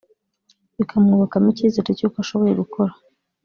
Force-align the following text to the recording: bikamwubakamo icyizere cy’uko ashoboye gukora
bikamwubakamo 0.77 1.47
icyizere 1.53 1.89
cy’uko 1.97 2.17
ashoboye 2.23 2.53
gukora 2.61 2.93